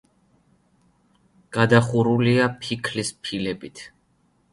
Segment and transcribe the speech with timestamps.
[1.57, 3.85] გადახურულია ფიქლის ფილებით.